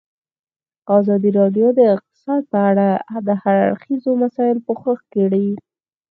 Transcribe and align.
ازادي 0.97 1.29
راډیو 1.39 1.67
د 1.75 1.79
اقتصاد 1.95 2.41
په 2.51 2.59
اړه 2.69 2.89
د 3.27 3.29
هر 3.41 3.55
اړخیزو 3.67 4.11
مسایلو 4.23 4.65
پوښښ 4.67 4.99
کړی. 5.13 5.47